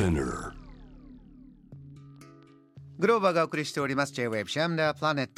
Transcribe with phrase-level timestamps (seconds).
[0.00, 0.52] Spinner.
[2.98, 4.14] グローバーがお送りしております。
[4.14, 5.32] J-Wave シャムダープラネット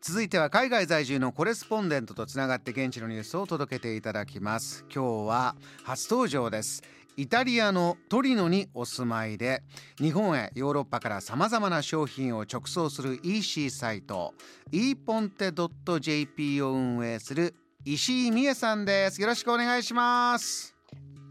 [0.00, 4.86] 続いては海外在住のコレスポンデントとつながって現地のニュースを届けていただきます。
[4.94, 6.82] 今日は初登場です。
[7.18, 9.62] イタリアのトリノにお住まいで
[9.98, 14.32] 日本へヨーロッパからさまざまな商品を直送する EC サイト。
[14.72, 17.54] eponte.jp を運営する
[17.84, 19.20] 石井美恵さんです。
[19.20, 20.74] よろしくお願いします。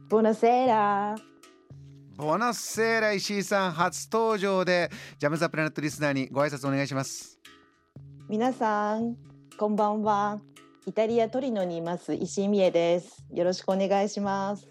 [0.07, 1.34] Buonasera
[2.17, 7.37] ボナッセーラ石井さん初登場でジャムザプラネットリスナーにご挨拶お願いします。
[8.29, 9.17] 皆さん
[9.57, 10.39] こんばんは。
[10.85, 13.25] イタリアトリノにいます石井美恵です。
[13.33, 14.65] よろしくお願いします。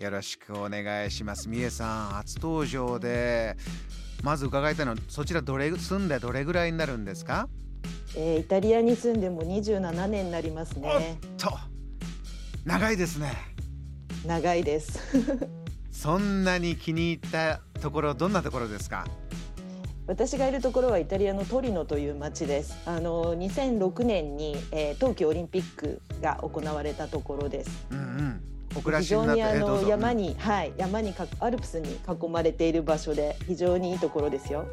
[0.00, 1.48] よろしくお願いします。
[1.48, 3.56] 美恵さん初登場で
[4.24, 7.48] まず伺いたいのはそちらどれ住んでどれぐらいになるんですか？
[8.16, 11.18] えーイタリアに住んでも27年になりますね。
[11.38, 11.56] と。
[12.64, 13.32] 長いですね。
[14.26, 14.98] 長いです
[16.00, 19.04] そんなに気に入ったところどんなところですか？
[20.06, 22.74] 私がいるところはイタリアのトリノという町です。
[22.86, 27.86] あの2006年に、えー冬季オリンピックが行われたところです。
[27.90, 28.40] うんうん。
[28.76, 34.64] お暮ら非常にあの山に、はい、山にかアルプスに囲まれている場所で非常にいいところですよ。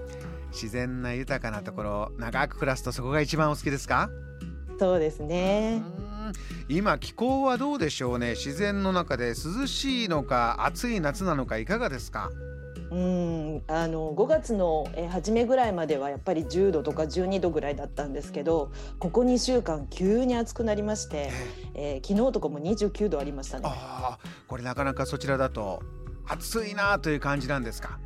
[0.54, 4.10] 自然な豊かなところ長く暮らすとそこが一番お好きですか？
[4.80, 5.84] そうですね。
[6.00, 6.07] うん
[6.70, 8.32] 今気候はどうでしょうね？
[8.32, 12.30] 自然の中で涼しいのか暑い夏なのかいかがですか？
[12.90, 21.32] うん、あの5月のえー初めぐらいまではやっぱり10度とか12度ぐらいだったんですけどここ2週間急に暑くなりまして、
[21.74, 23.66] えー昨日とかも29度ありましたね。
[23.68, 25.82] ああこれなかなかそちらだと
[26.28, 28.00] 暑いなという感じなんですか？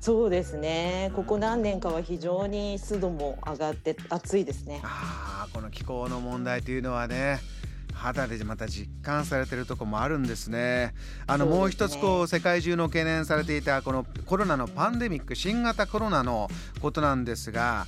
[0.00, 1.10] そうですね。
[1.16, 4.80] ここ何年かは非常に湿度も上がって暑いですね。
[4.84, 7.38] ああこの気候の問題というのはね
[7.96, 10.94] 肌でまた実感されてるとこもあるんですね。
[11.26, 16.48] あのもう一つこう世界中の懸念されていたこのコロナのパンデミック新型コロナの
[16.80, 17.86] ことなんですが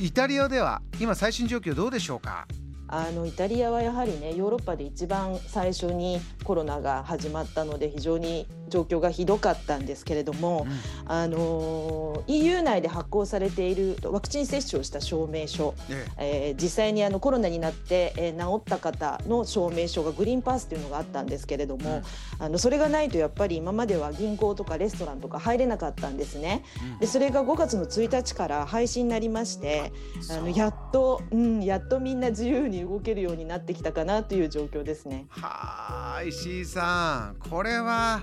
[0.00, 2.46] イタリアでは今最新状況どうでしょうか？
[2.88, 10.66] あのイタリアはやはりねヨーロッパで一番最初にコロナが始まったので非常に状況がひどかったんですけれども、
[11.06, 16.54] あの EU 内で発行されているワクチン接種をした証明書、ええ。
[16.56, 22.02] ー実際にあのコロナになって、えー治った方の証明書がグリーンパスというのがあったんですけれども、
[22.38, 26.64] あのそれがないとやっぱり今までは銀行とかレストランとか入れなかったんですね。
[27.00, 29.92] でそれが5月の1日から廃止になりまして
[30.30, 35.26] あのやっと、うん、やっとみんな自由に動けるようになってきたかなという状況ですね。
[35.30, 37.48] はあ石井さん。
[37.48, 38.22] これは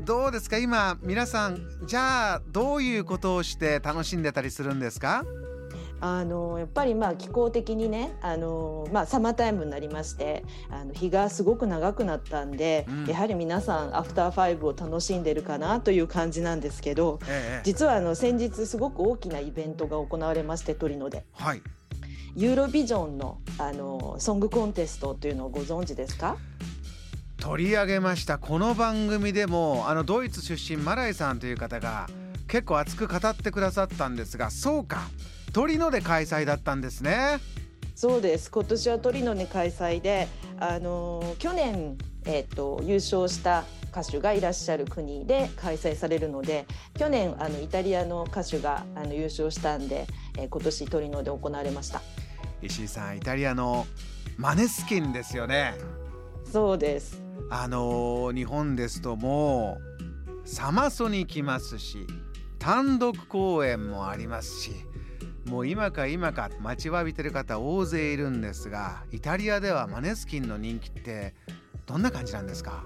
[0.00, 0.58] どうですか？
[0.58, 5.24] 今皆さんじゃあどういうことをして楽しんでたりするんですか？
[6.00, 13.06] あのやっぱりまあ気候的にねあの、まあ、サマータイムになりましてあの日がすごく長くなったんで、うん。
[13.06, 21.24] やはり皆さんアフターファイブを楽しんでるかなという感じなんですけどええ実はあの先日すごく大きなイベントが行われましてトリノで。
[21.32, 21.62] はい。
[22.36, 26.36] ユーロビジョンのあのソングコンテストというのをご存知ですか？
[27.44, 28.38] 取り上げました。
[28.38, 32.08] この番組でもあのドイツ出身マライさんという方が
[32.48, 35.10] 結構熱く語ってくださったんですがそうか。
[35.52, 37.38] トリノで開催だったんですね。
[37.94, 38.50] そうです。
[38.50, 40.26] 今年はトリノで開催で
[40.58, 46.64] あの去年、えっと優勝した歌手がいらっしゃる国で開催されるので
[46.98, 50.06] 去年あのイタリアの歌手があの優勝したんで、
[50.38, 52.00] えー今年トリノで行われました。
[52.62, 53.86] 石井さんイタリアの
[54.38, 55.74] マネスキンですよね
[56.54, 57.20] そうです。
[57.50, 59.78] あのー日本ですとも
[60.44, 62.06] うサマソに来ますし
[62.60, 64.70] 単独公演もありますし
[65.46, 71.34] もう今か今か待ちわびてる方大勢いるんですがイタリアではマネスキンの人気って
[71.86, 72.84] どんな感じなんですか？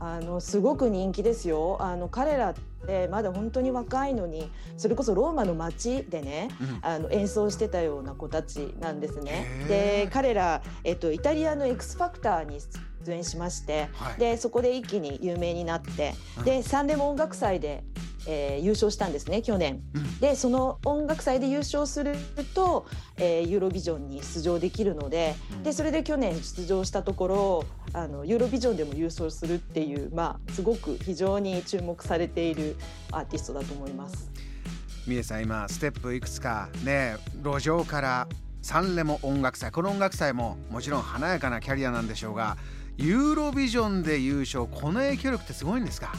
[0.00, 1.76] あのすごく人気ですよ。
[1.78, 2.54] あの彼らっ
[2.86, 6.78] てまだ本当に若いのにそれこそローマの街でねうん。
[6.80, 9.66] あの演奏してたような子たちなんですね。
[9.68, 12.60] で彼ら、えっと、イタリアの X ファクターに
[13.04, 17.82] 出演しましてはいでそこで一気に有名になってうんでサンデモ音楽祭で、
[18.26, 19.80] えー優勝したんですね去年。
[19.94, 22.14] うんでその音楽祭で優勝する
[22.54, 22.86] と、
[23.16, 25.34] えーユーロビジョンに出場できるので
[25.64, 27.64] でそれで去年出場したところ
[27.94, 32.76] あのユーロビジョンでも優勝するっていう、まあ、すごく非常に注目されている
[33.10, 34.30] アーティストだと思います。
[35.06, 38.28] みえさん今ステップいくつかね路上から
[38.62, 42.58] サンレモ音楽祭この音楽祭ももちろん華やかなキャリアなんでしょうが
[43.00, 46.12] ユーロビジョンで優勝この影響力ってすごいんですか？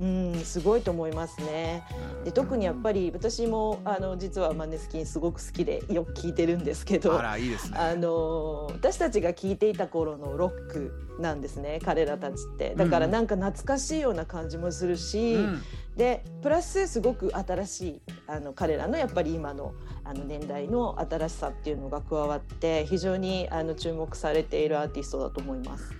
[0.00, 1.82] うん、すごいと思いますね。
[2.24, 7.78] で特にやっぱり私もあの実はマネスキンすごく好きでよく聞いてるんですけどあらいいですね。
[7.78, 12.74] あの私たちが聞いていた頃のロックなんですね彼らたちって。
[12.74, 15.62] だからなんか懐かしいような感じもするし、うん。
[15.98, 19.74] でプラスすごく新しいあの彼らのやっぱり今の
[20.04, 25.94] あの年代の新しさっていうのが加わって非常にあの注目されているアーティストだと思います。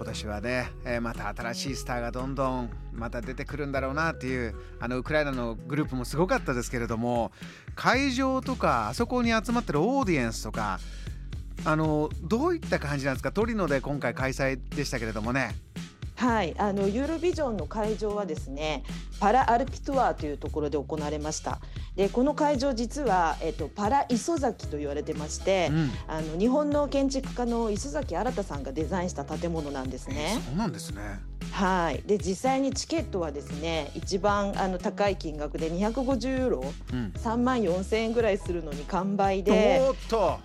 [0.00, 7.32] 今年はね、えー、また新しいスターがどんどんまた出てくるんだろうなっていうあのウクライナのグループもすごかったですけれども
[7.74, 10.80] 会場とかあそこに集まってるオーディエンスとか
[11.66, 13.30] あのどういった感じなんですか？
[13.30, 15.54] トリノで今回開催でしたけれどもね。
[16.20, 18.84] はい、あのユーロビジョンの会場はですね
[19.20, 21.60] パラアルピトゥアというところで行われました。
[21.96, 30.38] でこの会場実は、えっと、パラ磯崎と言われてまして、うん、あの日本の建築家の磯崎新さんがデザインした建物なんですね。
[30.46, 31.29] そうなんですね
[31.60, 39.80] はい、で実際にチケットはですね一番あの高い金額で250ユーロ、うん、3万4千円ぐらいするのに完売で。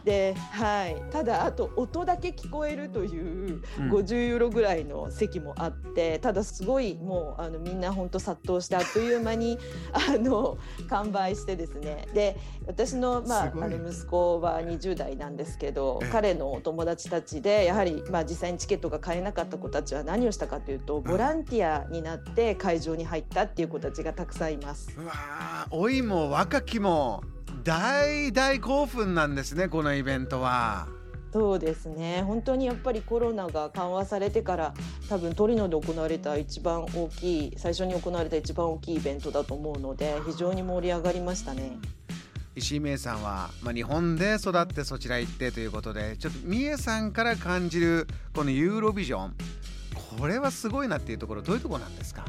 [0.03, 9.57] で、はい、ただあと音だけ聞こえるという50ユーロぐらいの席もあって、うん、ただすごいもうあのみんな本当殺到してあっという間に
[9.94, 10.57] あの
[10.89, 12.07] 完売してですね。
[12.13, 24.90] で私の,、まあ、あの息子は20代なんですけど彼のお友達たちでやはり、まあ、実際にチケットが買えなかった子たちは何をしたかというととボランティアになって会場に入ったっていう子たちがたくさんいます。
[24.98, 27.24] うわ老いも若きも
[27.63, 30.88] 大大興奮なんですねこのイベントは。
[31.31, 34.74] そうですね本当にやっぱりコロナが緩和されてから
[35.10, 41.78] 多分トリノで行われた一番大きい最初に行われた一番大きいイベントだと思うので非常に盛り上がりましたね。
[42.56, 49.36] 石井美恵さんは、まあ、日本で育ってそちら行ってということでちょっと美恵さんから感じるこのユーロビジョン
[50.19, 52.25] これはすごいなっていうところどういうところなんですか？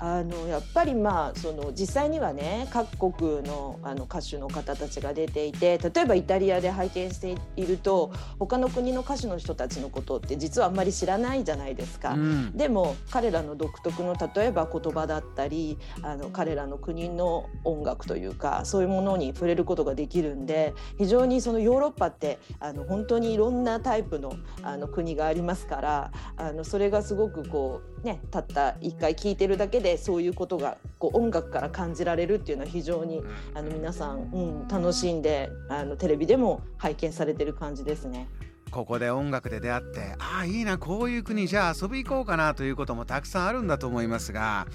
[0.00, 12.14] あのやっぱりまあその実際にはね各国のあの歌手の方たちが出ていて例えばイタリアで拝見していると他の国の歌手の人たちのことって実はあんまり知らないじゃないですか。
[12.14, 24.32] うん、でも彼らの独特の例えば言葉だったりあの彼らの国の音楽というかそういうものに触れることができるんで非常にそのヨーロッパってあの本当にいろんなタイプの
[24.62, 33.22] あの国がありますからあのそれがすごくこうねたった一回聴いてるだけでそういうことがこう音楽から感じられるっていうのは非常に
[33.54, 38.28] あの皆さん、うん、楽しんであのテレビでも拝見されてる感じですね。
[38.70, 44.68] ここで音楽で出会ってああいいなこういう国じゃあ遊び行こうかなということもたくさんあるんだと思いますが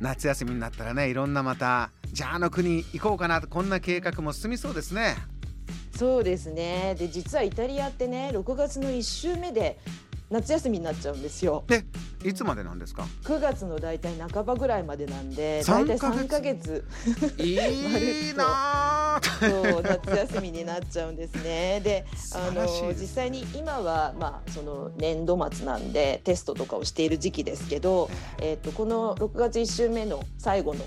[0.00, 5.16] 夏休みになったらねいろんなまたじゃああの国行こうかなとこんな計画も進みそうですね。
[5.96, 9.78] そうですねで実はイタリアってね6月の1週目で
[10.28, 11.64] 夏休みになっちゃうんですよ。
[12.24, 16.84] でいつまでなんですか？9月の大体半ばぐらいまでなんで大体3か月。
[17.38, 21.80] いいな そう夏休みになっちゃうんですね。
[21.84, 22.66] であの
[22.98, 30.84] 実際に今は、まあ、その年度末なんでテストとかをしている時期ですけど、えーと、この6月1週目の最後の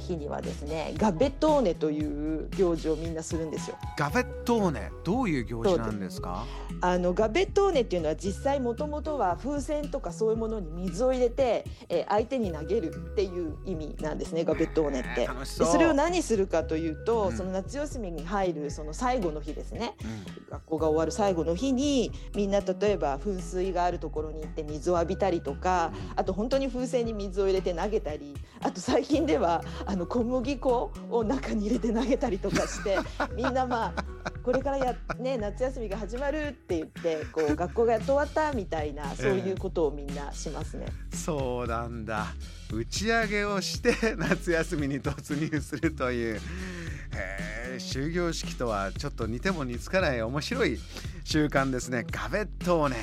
[0.00, 3.76] 日にはですねガベトーネという行事をみんなするんですよ。
[3.96, 6.44] ガベトーネどういう行事なんですか？
[6.82, 15.28] あのガベトーネっていうのは実際もともとは風船とかそういうものに水を入れて、えー、相手に投げるっていう意味なんですねガベットーネって。
[15.44, 32.98] そそれを何するかというと、うん、その夏休みに入るその最後の日ですね、うん、学校が終わる最後の日にみんな例えば噴水があるところに行って水を浴びたりとか、あと本当に風船に水を入れて投げたりあと最近ではあの小麦粉を中に入れて投げたりとかして
[33.34, 34.04] みんなまあ
[34.42, 40.86] これからや、ね、夏休みが始まるって言ってこう学校がやっと終わったみたいなそういうことをみんなしますね。
[41.12, 42.26] そうなんだ。
[42.72, 46.40] 打ち上げをして夏休みに突入するという、
[47.14, 50.78] えー、終業式とはちょっと似ても似つかない面白い
[51.24, 52.06] 習慣ですね。
[52.10, 52.96] ガベットをね、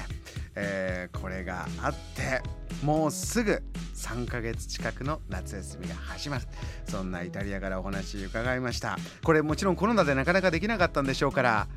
[0.56, 2.42] えー、これがあって
[2.84, 3.62] もうすぐ
[4.08, 6.46] 3ヶ月近くの夏休みが始まる。
[6.90, 8.98] そんなイタリアからお話伺いました。
[9.24, 11.68] これもちろんコロナでなかなかできなかったんでしょうから。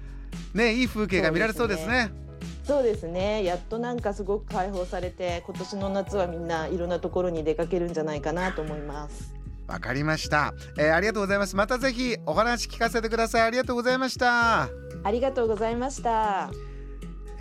[0.54, 2.12] ねいい風景が見られそうですね。
[2.64, 3.42] そうですね。
[3.42, 9.34] やっとなんかすごく解放されて今年の夏はみんないろんなところに出かけるんじゃないかなと思います。
[9.66, 11.56] わかりました、えー、ありがとうございます。
[11.56, 13.42] またぜひお話聞かせてください。
[13.42, 14.68] ありがとうございました。
[15.02, 16.50] ありがとうございました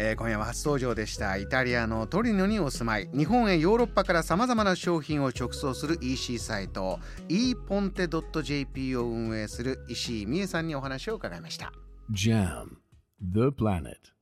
[0.01, 1.35] えー、今夜は初登場でした。
[1.35, 3.09] イタリアのトリノにお住まい。
[3.13, 6.99] 日本へヨーロッパからさまざまな商品を直送する EC サイト。
[7.27, 11.73] eponte.jp を運営する石井美恵さんにお話を伺いました。
[12.13, 12.77] JAM
[13.21, 14.18] The Planet.